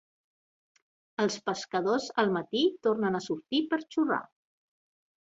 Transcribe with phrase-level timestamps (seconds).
[1.25, 4.23] Els pescadors al matí tornen a sortir per xorrar.